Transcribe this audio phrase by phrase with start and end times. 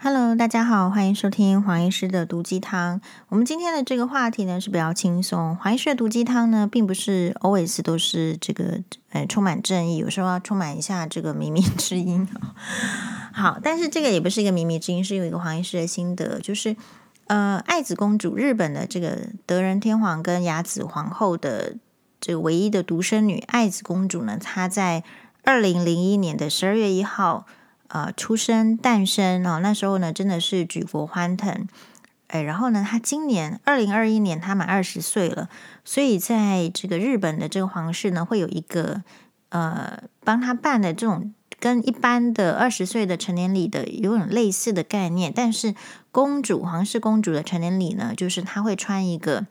[0.00, 3.00] Hello，大家好，欢迎收听黄医师的毒鸡汤。
[3.30, 5.56] 我们今天的这个话题呢是比较轻松。
[5.56, 8.78] 黄医师的毒鸡汤呢，并不是 always 都是这个
[9.10, 12.28] 呃充满正义，有时候要充满一下这个靡靡之音。
[13.32, 16.76] 好，但是这个也不是一个靡靡之音，是有一个黄医师的心得，就是
[17.26, 21.74] 呃爱子公主，日本的这个德仁天皇跟雅子皇后的
[22.20, 25.02] 这个唯一的独生女爱子公主呢，她在
[25.42, 27.46] 二零零一年的十二月一号。
[27.88, 31.66] 呃，出生诞生哦，那时候呢，真的是举国欢腾。
[32.28, 35.48] 哎，然后呢，他今年二零二一年，他满二十岁了，
[35.82, 39.02] 所以在这个日本的这个皇室呢，会有一个
[39.48, 45.74] 呃，帮他办的这种跟一般的二十岁的成年礼的有点类似的概念，但是
[46.12, 49.46] 公主皇室公主的成年礼呢，就是他会穿一个，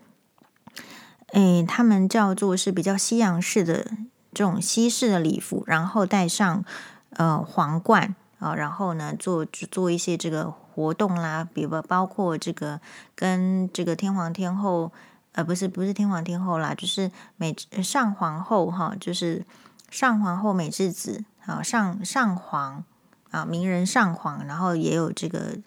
[1.32, 3.88] 哎，他们叫做是比较西洋式的
[4.32, 6.64] 这种西式的礼服，然后戴上
[7.10, 8.14] 呃皇冠。
[8.40, 12.80] 啊，然后呢，做做一些这个活动啦，比如包括这个
[13.16, 14.92] 跟这个天皇天后，
[15.32, 19.44] 呃，不是不是天皇天后啦，就是美上皇后哈，就是
[19.90, 22.84] 上皇后美智子啊，上上皇
[23.32, 25.58] 啊，名人上皇，然后也有这个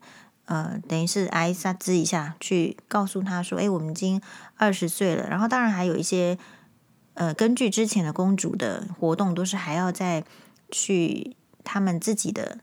[0.45, 4.23] 呃，等于是挨撒兹一下，去告诉他说，哎，我们已经
[4.57, 5.29] 二十岁了。
[5.29, 6.39] 然后当然还有一些
[7.15, 10.23] 呃，根据之前的公主的活动，都是还要再
[10.71, 11.35] 去。
[11.65, 12.59] 他们自己的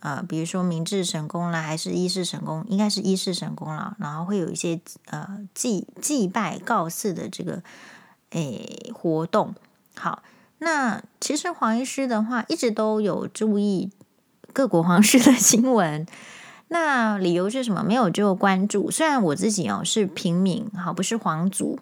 [0.00, 3.96] 呃，比如说明治神宫啦，还是一世神宫，应该是一世神宫啦。
[3.98, 7.62] 然后会有一些呃祭祭拜告示的这个
[8.30, 9.54] 诶活动。
[9.96, 10.22] 好，
[10.58, 13.90] 那其实黄医师的话一直都有注意
[14.52, 16.06] 各国皇室的新闻。
[16.68, 17.84] 那理由是什么？
[17.84, 18.90] 没有就关注。
[18.90, 21.78] 虽然我自己哦是平民，好，不是皇族。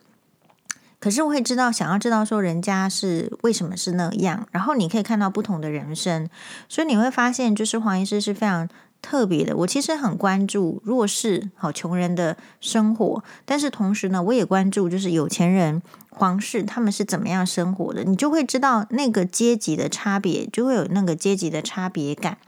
[1.03, 6.31] 可是我会知道，想要知道说人家是为什么是那样，然后你可以看到不同的人生，
[6.69, 8.69] 所以你会发现，就是黄医师是非常
[9.03, 9.57] 特别的。
[9.57, 22.39] 我其实很关注弱势、好穷人的生活，但是同时呢，我也关注就是有钱人、皇室他们是怎么样生活的，你就会知道那个阶级的差别，就会有那个阶级的差别感。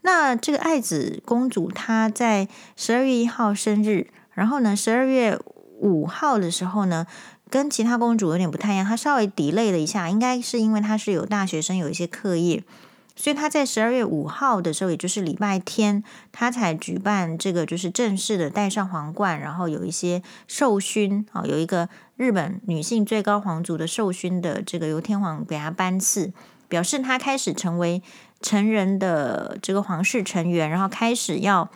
[0.00, 5.38] 那这个爱子公主她在十二月一号生日，然后呢，十二月
[5.78, 7.06] 五号的时候呢。
[7.48, 12.64] 跟其他公主有点不太一样，她稍微 delay 了一下，应该是因为她是有大学生有一些课业，
[13.14, 16.02] 所以她在十二月五号的时候，也就是礼拜天，
[16.32, 26.32] 她才举办这个就是正式的戴上皇冠，然后有一些授勋啊，有一个日本女性最高皇族的授勋的这个由天皇给她颁赐，
[26.68, 28.02] 表示她开始成为
[28.42, 31.70] 成人的这个皇室成员，然后开始要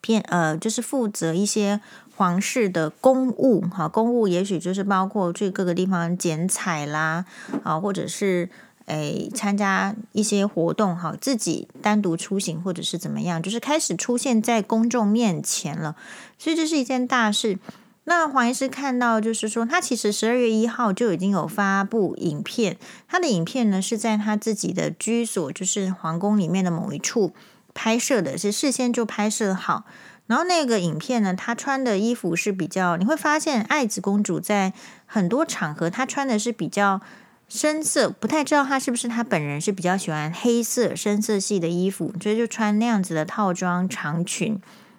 [0.00, 1.80] 偏呃，就是负责一些。
[2.16, 7.24] 皇室的公务，哈，公务也许就是包括去各个地方剪彩啦，
[7.64, 8.48] 啊，或者是
[8.86, 15.96] 诶参加一些活动，哈，自己单独出行或者是怎么样，就是开始出现在公众面前了，
[16.38, 17.58] 所以这是一件大事。
[18.04, 27.32] 那黄医师看到，就是说他其实十二月一号就已经有发布影片，他的影片呢是在他自己的居所，就是皇宫里面的某一处
[27.72, 29.84] 拍摄的，是事先就拍摄好。
[30.26, 34.72] 然后那个影片呢，她穿的衣服是比较，你会发现爱子公主在
[35.04, 37.00] 很多场合她穿的是比较
[37.48, 44.58] 深色，不太知道她是不是她本人是比较喜欢黑色深色系的衣服，所以就穿那样子的套装长裙。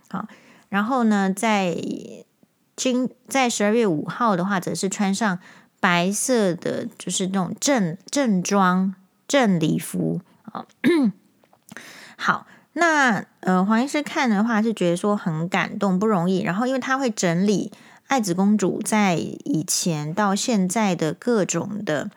[0.09, 0.27] 好，
[0.69, 1.75] 然后呢，在
[2.75, 5.39] 今在十二月五号的话，则是穿上
[5.79, 8.93] 白色的，就是那种正正装
[9.27, 10.21] 正礼服。
[10.43, 10.67] 好，
[12.17, 12.45] 好。
[12.73, 16.41] 那呃，黄医师看的话是觉得说很感动，不容易。
[16.41, 17.71] 然后，因为他会整理
[18.07, 22.09] 爱子公主在以前到现在的各种的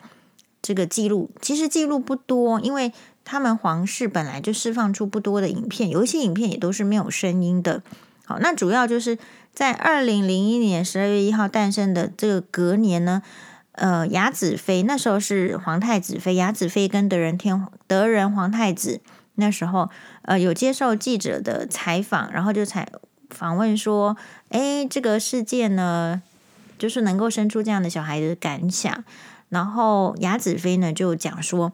[0.61, 2.91] 这个记录，其实记录不多，因为
[3.23, 7.83] 他们皇室本来就释放出不多的影片，有一些影片也都是没有声音的。
[8.25, 9.17] 好，那主要就是
[9.53, 13.21] 在二零零一年十二月一号诞生的这个隔年呢，
[13.73, 19.01] 呃，雅子妃那时候是皇太子妃，雅子妃跟德仁天德仁皇太子。
[19.39, 19.89] 那时候，
[20.23, 22.87] 呃，有接受记者的采访，然后就采
[23.29, 24.17] 访问说
[24.49, 26.21] ：“哎，这个世界呢，
[26.77, 29.03] 就是能够生出这样的小孩的感想。”
[29.49, 31.71] 然后雅子妃呢就讲说：“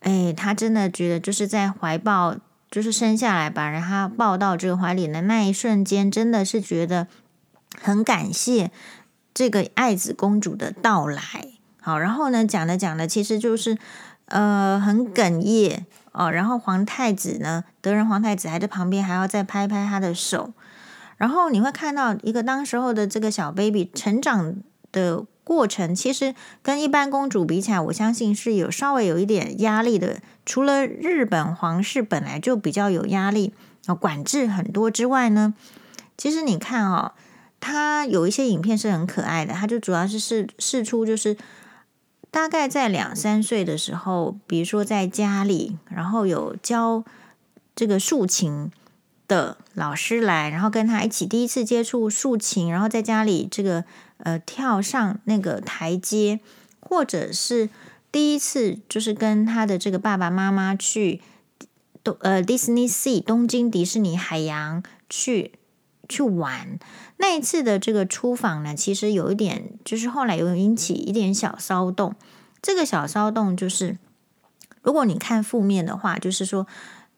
[0.00, 2.36] 哎，她真的觉得就是在怀抱，
[2.70, 7.06] 就是生下来把人家抱到这个怀里的那一瞬间，真的是觉得
[7.80, 8.70] 很感谢
[9.34, 11.48] 这个爱子公主的到来。”
[11.82, 13.76] 好，然后呢，讲着讲着，其实就是
[14.26, 15.84] 呃很哽咽。
[16.14, 20.52] 哦，然后皇太子呢，德仁皇太子还在旁边，还要再拍拍他的手。
[21.16, 24.54] 然后你会看到一个当时候的这个小 baby 成长
[24.92, 30.18] 的过程，其实跟一般公主比起来，我相信是有稍微有一点压力的。
[30.46, 33.52] 除了日本皇室本来就比较有压力，
[33.86, 35.54] 啊，管制很多之外呢，
[36.16, 37.12] 其实你看哦，
[37.60, 41.36] 他有一些影片是很可爱的，他就主要是试试出就是
[42.34, 47.04] 大概在两三岁的时候，比如说在家里，然后有教
[47.76, 48.72] 这个竖琴
[49.28, 53.84] 的老师来，然后跟他一起第一次接触竖琴，然后在家里这个
[54.18, 56.40] 呃跳上那个台阶，
[56.80, 57.70] 或者是
[58.10, 61.20] 第一次就是跟他的这个爸爸妈妈去。
[62.02, 65.52] 东呃，Disney Sea 东京迪士尼海洋去
[66.06, 66.78] 去玩
[67.26, 72.14] 那一次的这个出访呢，其实有一点，就是后来有引起一点小骚动。
[72.60, 73.96] 这个小骚动就是，
[74.82, 76.66] 如果你看负面的话，就是说，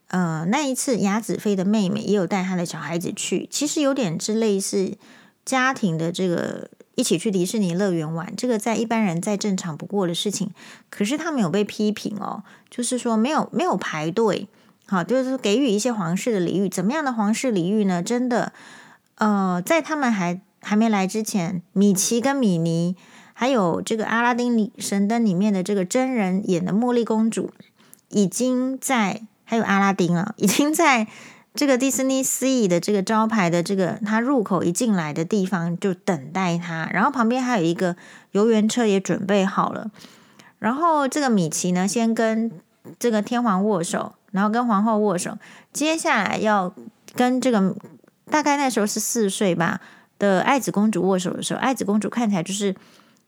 [0.07, 4.97] 呃，那一次雅子妃的妹妹也有带她的小孩子去，其实有点是类似
[5.45, 10.53] 家庭的这个一起去迪士尼乐园玩，这个在一般人再正常不过的事情。
[10.89, 14.47] 可是他们有被批评哦，就是说没有没有排队。
[14.87, 18.01] 好，就是给予一些皇室的礼遇，怎么样的皇室礼遇呢？
[18.01, 18.53] 真的，
[19.17, 22.97] 呃，在他们还还没来之前，米奇跟米妮，
[23.35, 27.51] 还有这个阿拉丁神灯里面的这个真人演的茉莉公主，
[28.09, 31.07] 已经在，还有阿拉丁啊，已经在
[31.55, 37.97] 这个迪士尼 Sea 的这个招牌的这个他入口一进来的地方就等待他，然后旁边还有一个
[38.33, 39.91] 游园车也准备好了，
[40.59, 42.51] 然后这个米奇呢，先跟
[42.99, 44.13] 这个天皇握手。
[44.33, 45.39] 然后跟皇后握手，
[45.73, 46.75] 接下来要
[47.15, 47.75] 跟这个
[48.31, 49.81] 大概那时候是四岁吧
[50.19, 52.75] 的爱子公主握手的时候，爱子公主看起来就是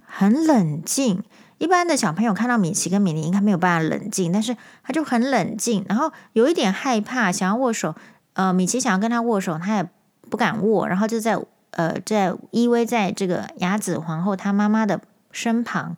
[0.04, 1.22] 很冷静。
[1.58, 7.94] 一般的小朋友看到米奇跟米妮应该没有办法冷静，但是他就很冷静，然后有一点害怕，想要握手。
[8.34, 9.88] 呃，米奇想要跟他握手，他也
[10.30, 11.36] 不敢握，然后就在
[11.72, 15.00] 呃在依偎在这个雅子皇后她妈妈的
[15.32, 15.96] 身旁，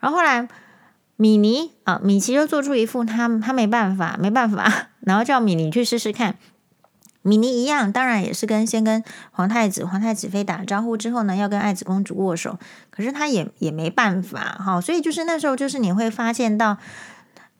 [0.00, 0.48] 然后后来。
[1.16, 6.36] 米妮啊，米奇就做出一副他他没办法，没办法， 然后叫米妮去试试看。
[7.22, 12.58] 米妮一样，当然也是跟先跟皇太子、皇太子妃打招呼之后呢，要跟爱子公主握手。
[12.90, 16.78] 可是他也也没办法哈，所以就是那时候，就是你会发现到，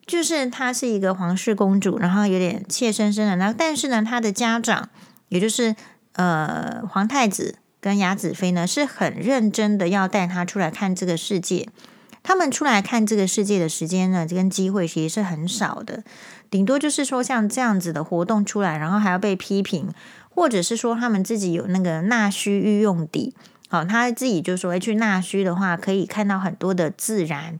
[0.05, 3.35] 就是她是一个皇室公主，然后有点怯生生的。
[3.35, 4.89] 那但是呢，她的家长，
[5.29, 5.75] 也就是
[6.13, 11.69] 呃皇太子跟雅子妃呢，是很认真的要带她出来看这个世界。
[12.23, 16.03] 他们出来看这个世界的时间呢，跟机会其实是很少的，
[16.51, 19.89] 顶多就是说像这样子的活动出来，然后还要被批评，
[20.29, 23.33] 或者是说他们自己有那个纳须御用邸，
[23.69, 27.57] 好，他自己就说去纳须的话，可以看到很多的自然，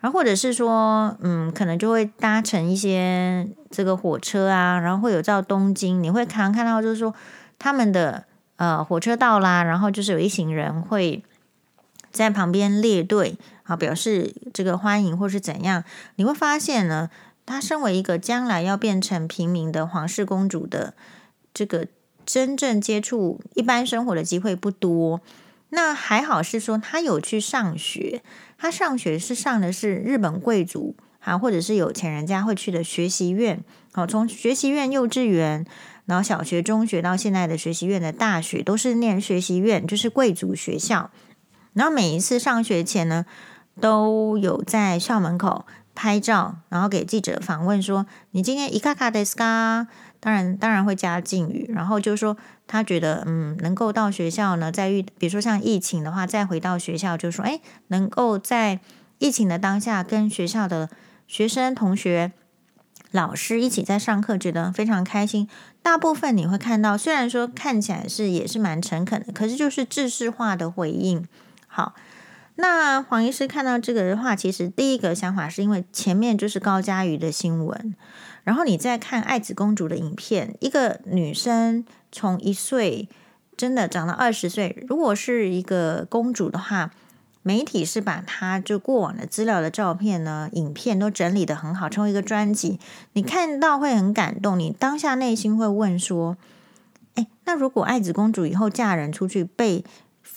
[0.00, 7.14] 然后或者是说，嗯，可能就会搭乘一些这个火车啊，然后会有到东京，你会常看到就是说
[7.60, 8.24] 他们的
[8.56, 11.22] 呃火车到啦，然后就是有一行人会
[12.10, 13.38] 在旁边列队。
[13.64, 15.84] 好，表示这个欢迎或是怎样，
[16.16, 17.08] 你会发现呢，
[17.46, 20.94] 她身为一个将来要变成平民的皇室公主的
[21.52, 21.86] 这个
[22.24, 25.20] 真正接触一般生活的机会不多。
[25.70, 28.22] 那还好是说她有去上学，
[28.58, 33.64] 她上学是上的是日本贵族啊，或者是有钱人家会去的学习院。
[33.92, 35.66] 好，从学习院幼稚园，
[36.06, 41.10] 然后小学、中学到现在的学习院的大学，都是念学习院，就是贵族学校。
[41.72, 43.24] 然后每一次上学前呢，
[43.80, 45.64] 都有在校门口
[45.95, 49.87] 拍照，然后给记者访问说：“你今天いかがですか？”
[50.19, 51.71] 当然，当然会加敬语。
[51.73, 52.37] 然后就说
[52.67, 58.79] 他觉得，嗯，能够到学校呢，在遇，比如说像疫情的话，再回到学校，就说，哎，能够在
[59.19, 60.89] 疫情的当下，跟学校的
[61.27, 62.31] 学生、同学、
[63.11, 65.47] 老师一起在上课，觉得非常开心。
[65.81, 71.27] 大部分你会看到，虽然说看起来是也是蛮诚恳的，可是就是制式化的回应。
[71.67, 71.93] 好。
[72.56, 77.94] 那黄医师看到这个的话，其实第一个想法是因为前面就是高嘉瑜的新闻，
[78.44, 83.08] 然后你再看爱子公主的影片，一个女生从一岁
[83.56, 86.90] 真的长到二十岁，如果是一个公主的话，
[87.42, 92.78] 媒体是把她就过往的资料的照片呢、影片都整理得很好，成为一个专辑，
[93.14, 96.36] 你看到会很感动，你当下内心会问说：
[97.14, 99.84] 哎，那如果爱子公主以后嫁人出去被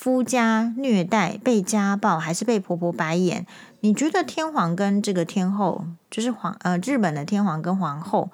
[0.06, 3.44] 夫家虐待、被家暴，还是被婆婆白眼？
[3.80, 8.30] 你觉得天皇跟这个天后，就是皇呃日本的天皇跟皇后，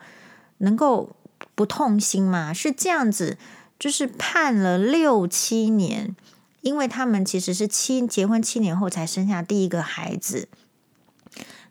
[0.58, 1.16] 能够
[1.56, 2.51] 不痛心吗？
[2.51, 3.38] 是这样子，
[3.80, 6.13] 就是判了六七年，
[6.60, 10.50] 因为他们其实是七结婚七年后才生下第一个孩子，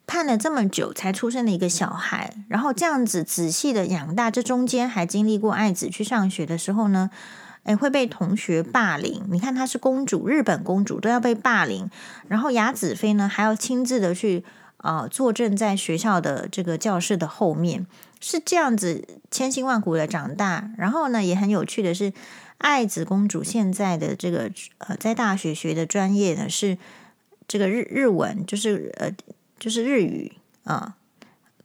[0.07, 7.11] 判了这么久才出生了一个小孩，然后这样子仔细的养大，这中间还经历过爱子去上学的时候呢。
[7.64, 9.23] 诶，会被同学霸凌。
[9.31, 11.90] 你看，她是公主，日本公主都要被霸凌。
[12.29, 14.45] 然后雅子妃呢，还要亲自的去、
[14.79, 17.87] 呃，坐镇在学校的这个教室的后面，
[18.21, 20.71] 是这样子千辛万苦的长大。
[20.79, 22.12] 然后呢，也很有趣的是，
[22.59, 26.79] 爱子公主现在的这个呃，在大学学的专业呢是
[27.47, 29.11] 这个日日文，就是呃，
[29.59, 30.33] 就是日语
[30.64, 30.95] 啊、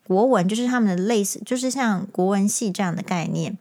[0.07, 3.57] 国文就是他们的类似，就是像国文系这样的概念。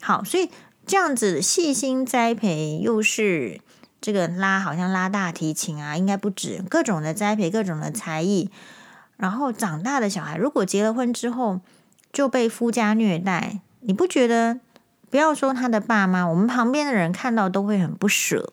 [0.00, 0.48] 好，所以
[0.88, 3.60] 这样子细心栽培，又是
[4.00, 8.50] 这个拉，好像拉大提琴啊，应该不止各种的栽培，各种的才艺。
[9.18, 11.60] 然后长大的小孩，如果结了婚之后
[12.10, 14.60] 就被夫家虐待，你不觉得？
[15.10, 18.52] 不要说他的爸妈，我们旁边的人看到都会很不舍。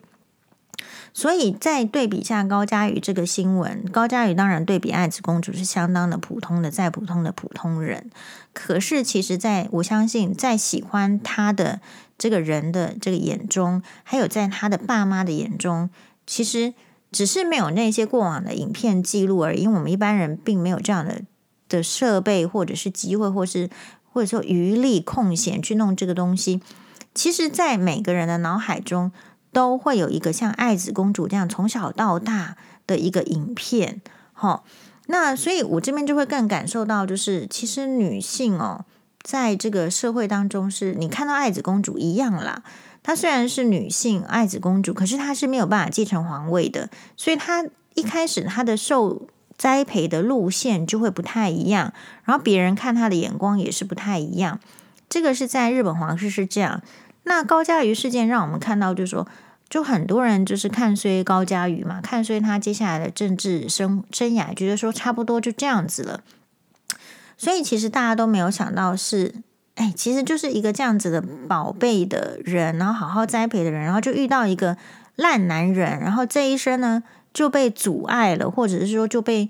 [1.12, 8.10] 所以在对比下高嘉瑜这个新闻，高嘉瑜当然对比爱子公主是相当的普通的，再普通的普通人。
[8.52, 11.80] 可是其实在我相信，在喜欢他的
[12.18, 15.90] 这个人的这个眼中，还有在他的爸妈的眼中，
[16.26, 16.74] 其实
[17.12, 19.62] 只是没有那些过往的影片记录而已。
[19.62, 21.22] 因为我们一般人并没有这样的
[21.68, 23.70] 的设备，或者是机会，或是
[24.12, 26.60] 或者说余力空闲去弄这个东西。
[27.14, 29.12] 其实，在每个人的脑海中。
[29.52, 34.02] 都会有一个像爱子公主这样从小到大的一个影片，
[34.34, 34.62] 哈，
[35.06, 38.84] 那所以我这边就会更感受到，就是其实女性哦，
[39.26, 42.62] 在这个社会当中，是你看到爱子公主一样啦。
[43.02, 47.64] 她虽然是女性爱子公主，可是她是没有办法继承皇位的，所以她
[47.94, 49.26] 一开始她的受
[49.58, 51.92] 栽培的路线就会不太一样，
[52.22, 54.60] 然后别人看她的眼光也是不太一样。
[55.08, 56.80] 这个是在日本皇室是这样。
[57.24, 59.26] 那高嘉瑜事件让我们看到，就是说。
[59.68, 66.20] 就很多人就是看衰高嘉瑜嘛，看衰他接下来的政治生生涯，觉得说差不多就这样子了。
[67.36, 69.34] 所以其实大家都没有想到是，
[69.74, 74.76] 哎，其实就是一个这样子的宝贝的人，然后好好栽培的人，然后就遇到一个
[75.16, 77.02] 烂男人，然后这一生呢
[77.34, 79.48] 就被阻碍了，或者是说就被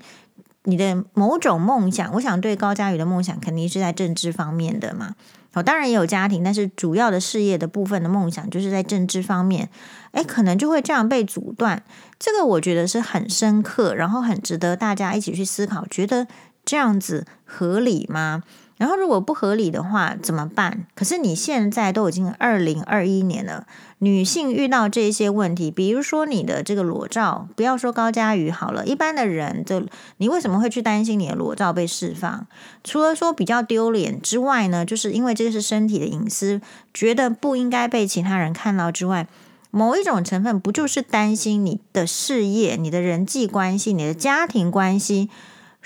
[0.63, 5.15] 你的某种梦想，我想对高嘉瑜的梦想肯定是在政治方面的嘛。
[5.53, 9.69] 哦当然也有家庭，但是主要的事业的部分的梦想就是在政治方面，
[10.11, 11.81] 诶，可能就会这样被阻断。
[12.19, 16.27] 这个我觉得是很深刻，然后很值得大家一起去思考，觉得
[16.67, 18.43] 这样子合理吗？
[18.75, 20.85] 然后如果不合理的话怎么办？
[20.93, 23.65] 可是你现在都已经二零二一年了，
[23.99, 29.83] 女性遇到这些问题，比如说你的这个裸照，不要说高嘉瑜好了，一般的人就
[30.17, 32.45] 你为什么会去担心你的裸照被释放？
[32.83, 36.61] 除了说比较丢脸之外呢，就是因为这是身体的隐私，
[36.93, 39.27] 觉得不应该被其他人看到之外，
[39.71, 45.29] 某一种成分不就是担心你的事业、你的人际关系、你的家庭关系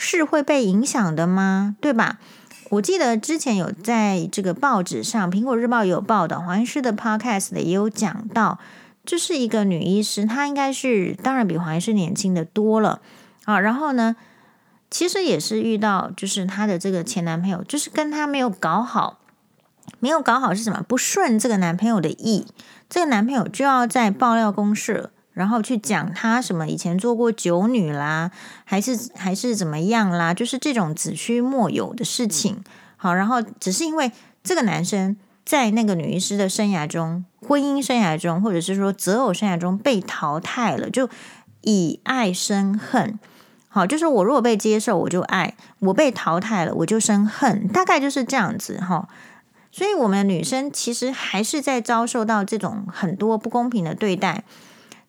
[0.03, 1.75] 是会被影响的吗？
[1.79, 2.17] 对吧？
[2.71, 8.57] 我记得之前有在这个报纸上，《苹果日报》有报道，黄医师的 Podcast 也有讲到，
[9.05, 12.99] 就是一个女医师，她应该是当然比黄医师年轻的多了
[13.45, 13.59] 啊。
[13.59, 14.15] 然后呢，
[14.89, 19.19] 其实也是遇到，就是她的这个前男朋友，就是跟她没有搞好，
[19.99, 20.83] 没有搞好是什么？
[20.87, 22.47] 不顺这个男朋友的意，
[22.89, 25.11] 这个男朋友就要在爆料公社。
[25.33, 28.31] 然后去讲他什么以前做过酒女啦，
[28.65, 32.63] 还是还是怎么样啦，就是这种子虚莫有的事情。
[32.97, 34.11] 好，然后只是因为
[34.43, 41.09] 这个男生在那个女医师的生涯中、婚姻生涯中，或者是说择偶生涯中被淘汰了，就
[41.61, 43.17] 以爱生恨。
[43.69, 47.67] 好，就是我如果被接受，我就爱；我被淘汰了，我就生恨。
[47.69, 49.07] 大概就是这样子哈。
[49.71, 54.43] 所以，我们女生其实还是在遭受到这种很多不公平的对待。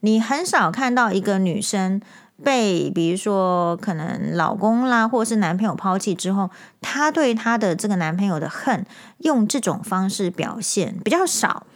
[0.04, 2.00] 你很少看到一个女生
[2.42, 8.84] 被，比如说可能老公啦，或是男朋友抛弃之后，她对她的这个男朋友的恨
[9.18, 11.66] 用这种方式表现比较少，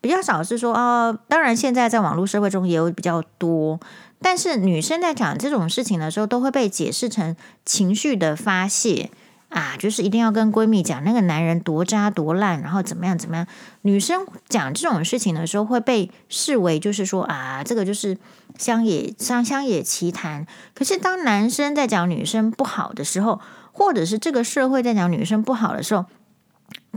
[0.00, 3.78] 比较少是说、哦，当然现在在网络社会中也有比较多，
[4.22, 7.36] 但是女生在讲这种事情的时候，都会被解释成
[7.66, 9.10] 情绪的发泄。
[9.54, 13.46] 啊，就是一定要跟闺蜜讲那个男人多渣多烂，然后怎么样怎么样。
[13.82, 18.18] 女生讲这种事情的时候会被视为就是说啊，这个就是
[18.58, 20.44] 乡野乡乡野奇谈。
[20.74, 26.06] 可是当男生在讲女生不好的时候，或者是这个社会在讲女生不好的时候，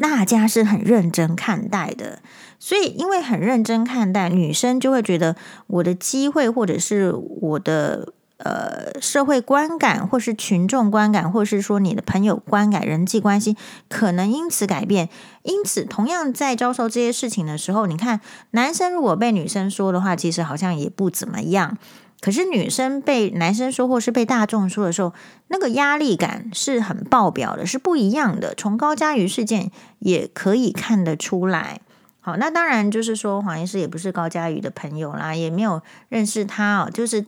[0.02, 2.24] 大家是很认真看待的。
[2.58, 5.36] 所以因为很认真看待，女生就会觉得
[5.68, 8.14] 我的机会或者是我的。
[8.38, 13.58] 呃，社会观感，或是群众观感，或是说你的朋友观感、人际关系，
[13.90, 15.10] 可能因此改变。
[15.42, 21.80] 因此，同样在遭受这些事情的时候，你看，男生如果被女生说的话，其实好像也不怎么样。
[22.22, 25.14] 可是女生被男生说，或是被大众说的时候，
[25.48, 28.54] 那个压力感是很爆表的，是不一样的。
[28.56, 31.82] 从高嘉瑜事件也可以看得出来。
[32.20, 37.26] 好，那当然就是说，黄医师也不是高嘉瑜的朋友啦，也没有认识他哦，就是。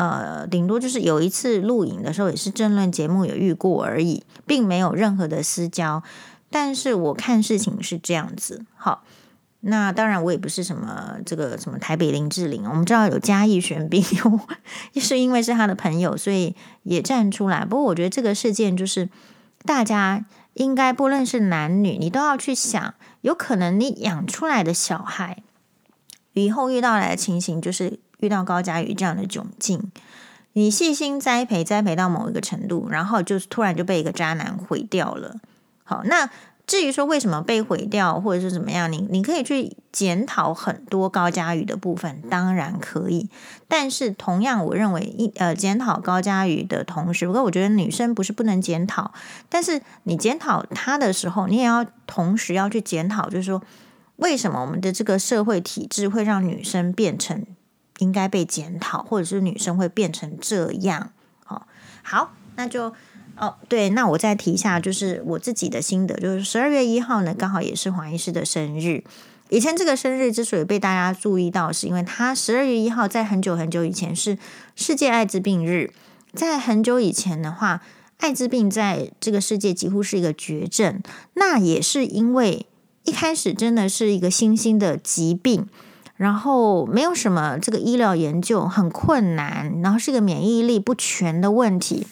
[0.00, 6.02] 呃，顶多就是有一次录影的时候，也是政论节目有遇过而已，并没有任何的私交。
[6.48, 9.04] 但是我看事情是这样子，好，
[9.60, 14.40] 那当然我也不是什么这个什么台北林志玲，我们知道有嘉义玄彬，又
[15.02, 17.66] 是因为是他的朋友，所以也站出来。
[17.66, 19.10] 不过我觉得这个事件就是
[19.66, 25.42] 大家应该不论是男女，你都要去想，有可能你养出来的小孩
[26.32, 27.98] 以后遇到来的情形就是。
[28.20, 29.90] 遇到高嘉瑜这样的窘境，
[30.52, 35.36] 你细心栽培，栽培到某一个程度，然后就突然就被一个渣男毁掉了。
[35.84, 36.30] 好，那
[36.66, 43.28] 至于说为什么被毁掉，或者是怎么样，你你可以去检讨很多高嘉瑜的部分，当然可以。
[43.66, 49.12] 但是同样，我认为一呃检讨高嘉瑜的同时，不过我觉得女生不是不能检讨，
[49.48, 53.60] 但是你检讨她的时候，你也要同时要去检讨，就是说
[54.16, 57.44] 为什么我们的这个社会体制会让女生变成。
[58.00, 61.12] 应该被检讨，或者是女生会变成这样，
[61.44, 61.66] 好，
[62.02, 62.92] 好，那就
[63.36, 69.04] 哦，对，那我再提一下，就是我自己的心得，就是十二月一号呢，刚好也是黄医师的生日。
[69.48, 74.38] 以前这个生日之所以被大家注意到，是因为他十二月一号在很久很久以前是
[74.76, 75.92] 世界艾滋病日，
[76.32, 77.82] 在很久以前的话，
[78.18, 81.02] 艾滋病在这个世界几乎是一个绝症，
[81.34, 82.66] 那也是因为
[83.04, 85.66] 一开始真的是一个新兴的疾病。
[86.20, 92.06] 然后没有什么这个医疗研究很困难，然后是个免疫力不全的问题。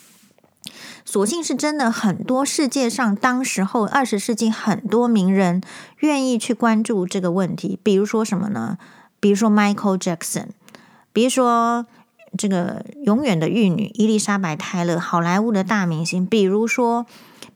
[1.05, 5.61] 所幸是真的，很多世界上当时候二十世纪很多名人
[5.99, 7.79] 愿意去关注这个问题。
[7.83, 8.79] 比如说什么呢？
[9.21, 10.47] 比如说 Michael Jackson，
[11.13, 11.85] 比如说
[12.39, 16.25] 这个永远的玉女伊丽莎白泰勒，好莱坞的大明星。
[16.25, 17.05] 比如说。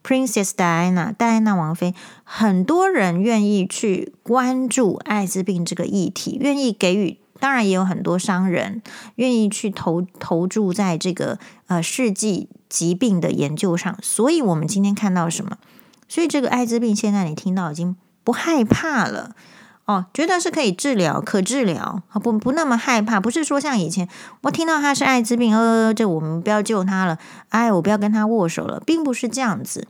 [0.03, 1.95] Princess Diana，戴安娜王妃，
[2.25, 8.83] 很多人愿意去关注艾滋病这个议题，愿意给予，当然也有很多商人
[9.17, 13.97] 愿意去投投注在这个呃世纪疾病的研究上。
[14.03, 15.59] 所以，我们今天看到什么？
[16.09, 19.37] 所以，这个艾滋病现在你听到已经不害怕了。
[19.93, 23.21] 哦，觉得是可以治疗、可治疗，不不那么害怕。
[23.21, 24.09] 不是说像以前，
[24.43, 27.19] 我听到他是艾滋病，呃，这我们不要救他了，
[27.51, 29.87] 哎，我不要跟他握手了，并不是这样子。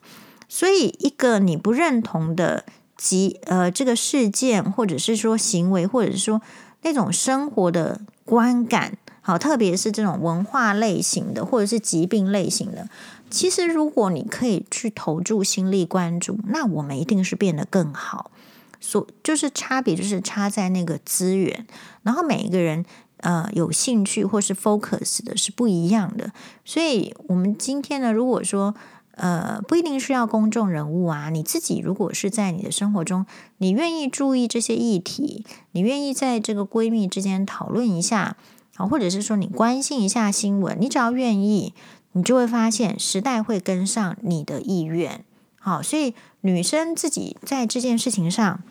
[0.48, 2.64] 所以，一个你不认同的
[2.96, 6.42] 疾，呃，这个事件，或者是说行为，或者是说
[6.82, 12.88] 那种生活的观感，好，特别是这种文化类型的，或者是疾病类型的，
[13.30, 18.31] 其实如果你可以去投注心力关注，那我们一定是变得更好。
[18.82, 21.64] 所就是差别，就是差在那个资源，
[22.02, 22.84] 然后每一个人
[23.18, 26.32] 呃有兴趣或是 focus 的是不一样的。
[26.64, 28.74] 所以，我们今天呢，如果说
[29.14, 33.24] 呃不一定是要公众人物啊，你自己如果是在你的生活中，
[33.58, 38.36] 你愿意注意这些议题，你愿意在这个闺蜜之间讨论一下
[38.76, 41.72] 啊，或者是说你关心一下新闻，你只要愿意，
[42.12, 45.24] 你就会发现时代会跟上你的意愿。
[45.64, 48.62] 好，所以女生自己在这件事情上，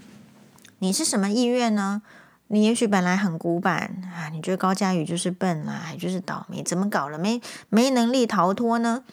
[0.79, 2.01] 你是什么意愿呢？
[2.47, 7.17] 你也许本来很古板啊，你觉得高嘉宇就是笨啊，就是倒霉，怎么搞了？
[7.17, 9.05] 没没能力逃脱呢？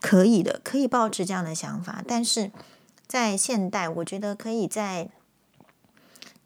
[0.00, 2.04] 可以的，可以抱持这样的想法。
[2.06, 2.52] 但是
[3.08, 5.08] 在现代，我觉得可以再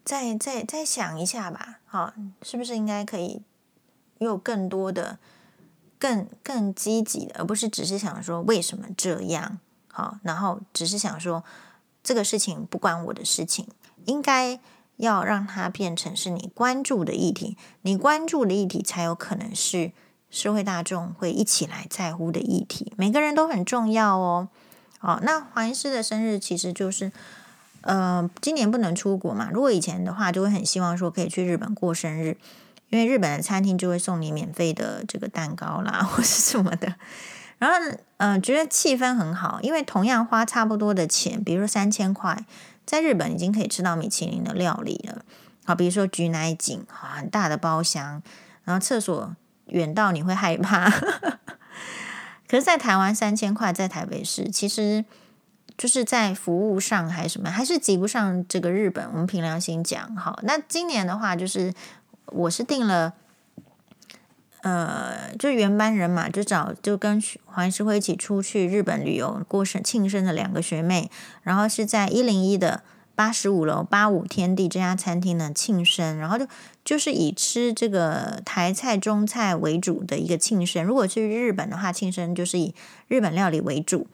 [0.03, 1.79] 再再再想一下吧。
[1.85, 3.43] 好，是不是应该可以
[4.17, 5.19] 有更多的、
[5.99, 9.59] 更更积极的，而不是只是想说为什么这样？
[10.01, 11.43] 好，然后只是想说，
[12.01, 13.67] 这个事情不关我的事情，
[14.05, 14.59] 应该
[14.97, 19.91] 要让它变成是你关注的议题，你关注的议题才有可能是
[20.31, 22.91] 社会大众会一起来在乎的议题。
[22.97, 24.49] 每个人都很重要哦。
[24.97, 27.11] 好，那黄医师的生日其实就是，
[27.81, 29.51] 呃，今年不能出国嘛。
[29.53, 32.37] 如果以前的话，就会很希望说可以去日本过生日，
[32.89, 36.95] 因为日本的餐厅就会送你免费的这个蛋糕啦，或是什么的。
[37.61, 37.77] 然后，
[38.17, 42.43] 嗯、呃，觉得气氛很好，因为同样花差不多的钱，比如说三千块，
[42.87, 45.21] 在日本已经可以吃到米其林的料理了。
[45.63, 48.23] 好，比如说菊乃井，很大的包厢，
[48.63, 49.35] 然后厕所
[49.67, 50.89] 远到你会害怕。
[52.49, 55.05] 可是，在台湾三千块，在台北市，其实
[55.77, 59.07] 就是在服务上还是什么，还是及不上这个日本。
[59.11, 61.71] 我们凭良心讲，好，那今年的话，就是
[62.25, 63.13] 我是订了。
[64.63, 71.09] 呃，就原班人马，就找就跟黄医师会一起出去日本旅游过生庆生的两个学妹，
[71.41, 72.83] 然后是在一零一的
[73.15, 76.45] 八十五楼八五天地这家餐厅呢庆生，然后就
[76.85, 80.85] 就是以吃这个台菜中菜为主的一个庆生。
[80.85, 82.75] 如果去日本的话，庆生就是以
[83.07, 84.05] 日本料理为主。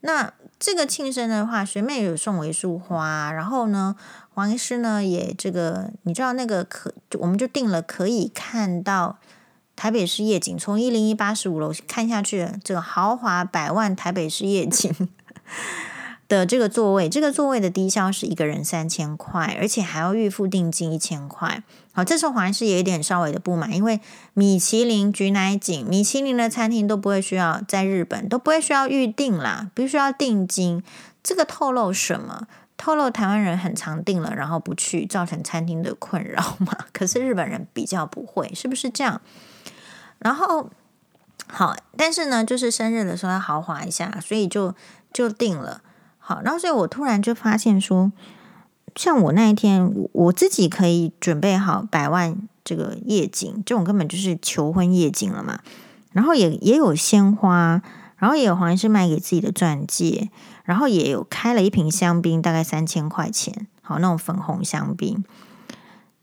[0.00, 3.94] 那这个庆生的话，学妹有送我一束花，然后呢，
[4.34, 9.18] 黄医师呢也这个，你知道那个可我们就定了可以看到。
[9.76, 14.90] 台北市夜景，从一零一八十五楼看下去，这个豪华百万台北市夜景
[16.26, 21.62] 的这个座位，这个座位的低消是一个人三千块，而且还要预付定金一千块。
[21.92, 24.00] 好，这时候黄医师也有点稍微的不满，因为
[24.34, 30.82] 米其林、橘乃井、米其林的餐厅都不会需要在日本都不会需要预定啦，不需要定金，
[31.22, 32.48] 这个透露什么？
[32.78, 36.76] 透露台湾人很常订了，然后不去，造成餐厅的困扰嘛？
[36.92, 39.22] 可是日本人比较不会，是不是这样？
[40.26, 40.68] 然后
[41.46, 44.74] 好，但是呢，就是生日的时候要豪华一下，所以就
[45.12, 45.82] 就定了。
[46.18, 48.10] 好，然后所以我突然就发现说，
[48.96, 55.60] 像我那一天，我自己可以准备好百万这个夜景，这种根本就是求婚夜景了嘛。
[56.10, 57.80] 然后也也有鲜花，
[58.16, 60.28] 然后也有黄医师卖给自己的钻戒。
[60.64, 65.24] 然后也有开了一瓶香槟，大概三千块钱，好，那种粉红香槟。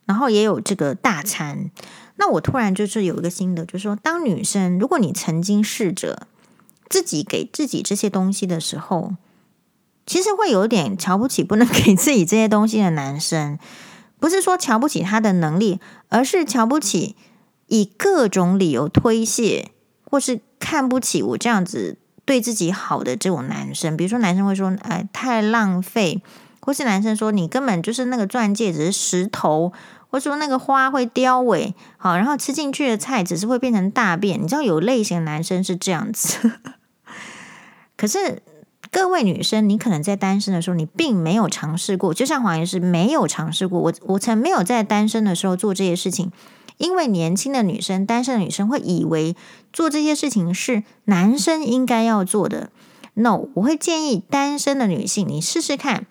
[0.04, 1.72] 然后也有这个大餐。
[2.26, 6.26] 那我突然就是有一个心得，就是说，当女生，如果你曾经试着
[6.88, 9.16] 自己给自己这些东西的时候，
[10.06, 13.60] 其实会有点瞧不起不能 给自己这些东西的男生。
[14.22, 17.18] 不是说瞧不起他的能力，而是瞧不起
[17.68, 19.72] 以各种理由推卸，
[20.10, 21.98] 或是看不起我这样子。
[22.24, 26.24] 对自己好的这种男生，比如说男生会说：“哎，太浪费。”
[26.66, 29.74] 或是男生说：“你根本就是那个钻戒只是石头。”
[30.14, 34.40] 或说那个花会凋萎，好，然后吃进去的菜只是会变成大便。
[34.40, 36.52] 你知道有类型的男生是这样子。
[37.98, 38.44] 可是
[38.92, 43.80] 各位女生，你可能在单身的时候，你并没有尝试过，就像黄岩是没有尝试过。
[43.80, 46.32] 我我曾没有在单身的时候做这些事情。
[46.78, 49.36] 因为年轻的女生、单身的女生会以为
[49.72, 52.70] 做这些事情是男生应该要做的。
[53.16, 56.06] No，我会建议单身的女性，你试试看。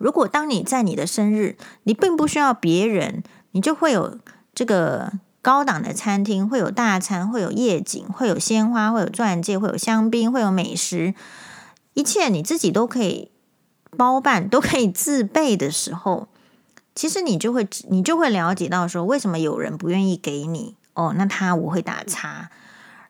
[0.00, 4.18] 如果当你在你的生日，你并不需要别人，你就会有
[4.54, 11.12] 这个高档的餐厅，会有大餐，会有夜景，会有鲜花，会有钻戒，会有香槟，会有美食，
[11.92, 13.30] 一切你自己都可以
[13.94, 16.28] 包办，都可以自备的时候。
[16.94, 21.14] 其实你就会，你就会了解到说，为什么有人不愿意给你哦？
[21.14, 22.50] 那他我会打叉。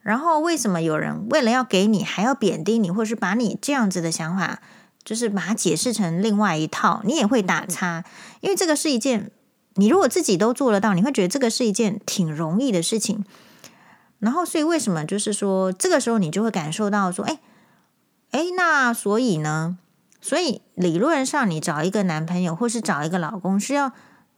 [0.02, 4.60] 然后为什么有人为了要给你，还要贬低你，或是把你这样子的想法，
[5.04, 8.04] 就是把它解释成另外一套，你也会打叉。
[8.40, 9.30] 因为这个是一件，
[9.74, 13.24] 你如果自己都做得到，你会觉得这个是一件挺容易的事情。
[14.18, 17.40] 然后，所以为什么就是说，这个时候你就会感受到说，哎，
[18.32, 19.78] 哎，那所以呢？
[20.20, 23.92] 所以理论上，你找一个男朋友或是找一个老公，是要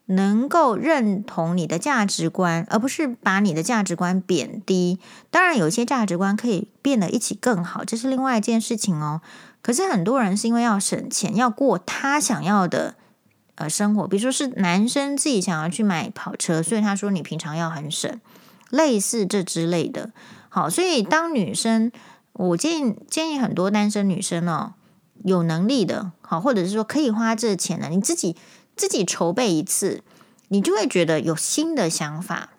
[0.07, 5.01] 能够认同你的价值观，而不是把你的价值观贬低。
[5.33, 9.21] 当然，有些价值观可以变得一起更好，这是另外一件事情哦。
[9.63, 12.97] 可是很多人是因为要省钱，要过他想要的
[13.55, 18.21] 呃生活，比如说是男生自己想要去买跑车，所以他说你平常要很省，
[18.69, 20.11] 类似这之类的。
[20.49, 21.91] 好，所以当女生，
[22.35, 24.75] 我建议建议很多单身女生哦。
[25.25, 28.35] 有能力的，好，或者是说可以花这钱的，你自己
[28.75, 30.03] 自己筹备一次，
[30.49, 32.52] 你就会觉得有新的想法，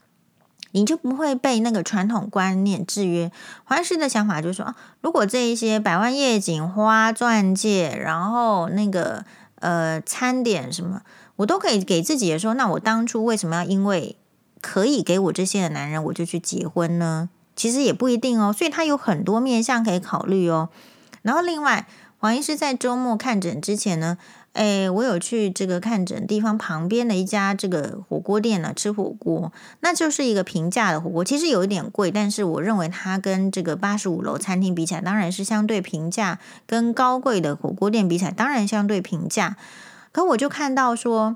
[0.73, 3.31] 你就不会被那个传统观念制约。
[3.63, 9.23] 黄医师的想法就是说，如果这一些百万夜景、花、钻戒，然后那个
[9.62, 11.01] 呃餐点什么，
[11.38, 14.17] 我都可以给自己的说，那我当初为什么要因为
[14.62, 17.29] 可以给我这些的男人，我就去结婚呢？
[17.55, 20.69] 其实也不一定哦，所以他有很多面向可以考虑哦。
[21.21, 21.88] 然后另外。
[22.17, 24.17] 黄医师在周末看诊之前呢，
[24.53, 36.37] 诶，我有去这个看诊地方旁边的一家这个火锅店呢吃火锅，那就是一个平价的火锅，其实有一点贵，但是我认为它跟这个八十五楼餐厅比起来，当然是相对平价，
[36.67, 39.57] 跟高贵的火锅店比起来，当然相对平价。
[40.11, 41.35] 可我就看到说，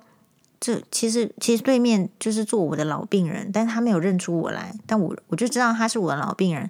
[0.59, 6.69] 这其实其实对面就是坐我的老病人，但他没有认出我来，但我我就知道他是我的老病人，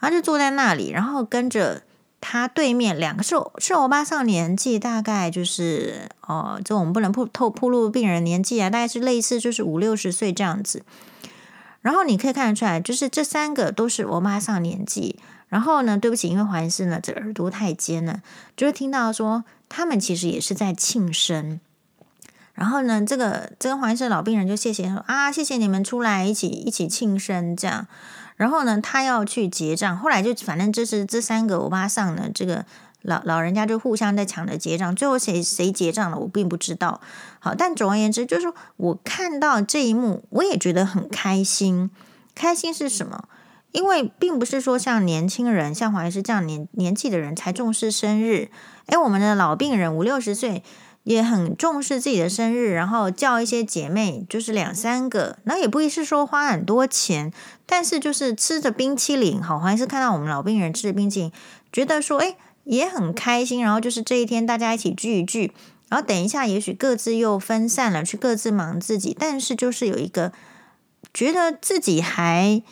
[0.00, 1.82] 他就坐在那里，然后跟着。
[2.20, 10.82] 他对面两个是是欧巴桑年纪，大概就是哦，这我们不能透透暴露病人年纪啊，大概是类似就是五六十岁这样子。
[11.80, 15.16] 然后你可以看得出来，就是这三个都是欧巴桑年纪。
[15.48, 18.20] 然后呢，对不起，因为黄医师呢这耳朵太尖了，
[18.56, 21.60] 就会听到说他们其实也是在庆生。
[22.52, 27.86] 然后呢，这个这个黄医师老病人就谢谢说啊，谢谢你们出来一起一起庆生这样。
[28.38, 32.64] 然后呢，他要去结账，后来就反正这是这三个欧巴桑呢，这个
[33.02, 37.00] 老老人家就互相在抢着结账，最后谁谁结账了，我并不知道。
[37.40, 41.90] 好，但总而言之，就是说我看到这一幕，我也觉得很开心。
[42.34, 43.24] 开心是什么？
[43.72, 48.50] 因为并不是说像年轻人，像黄医师这样年年纪的人才重视生日。
[48.86, 50.62] 诶，我们的老病人五六十岁。
[51.08, 57.32] 也很重视自己的生日，然后叫一些姐妹，就是两三个，那也不一定是说花很多钱，
[57.64, 61.32] 但是就是吃着冰淇淋，好，还是看到我们老病人吃着冰淇淋，
[61.72, 63.62] 觉得说，哎，也很开心。
[63.62, 65.50] 然后就是这一天大家一起聚一聚，
[65.88, 70.30] 然后等一下也许各自又分散了，去各自忙自己，但是就是有一个
[71.14, 72.62] 觉得自己还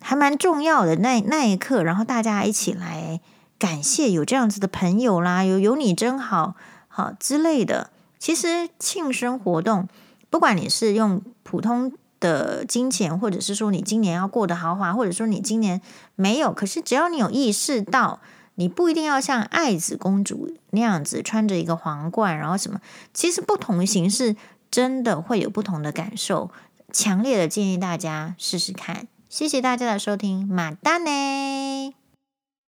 [0.00, 3.20] 还蛮重要的那那一刻，然后大家一起来
[3.56, 6.56] 感谢有这样子的朋友啦，有有你真好。
[6.96, 9.86] 好之类的，其实庆生活动，
[10.30, 15.82] 不管你是用普通的金钱，或者是说你今年要过得豪华，或者说你今年
[16.14, 18.20] 没有，可是只要你有意识到，
[18.54, 22.80] 你不一定要像爱子公主那样子穿着一个皇冠，然后什么，
[23.12, 24.34] 其实不同形式
[24.70, 26.50] 真的会有不同的感受。
[26.90, 29.06] 强烈的建议大家试试看。
[29.28, 32.05] 谢谢大家的收听，马丹呢。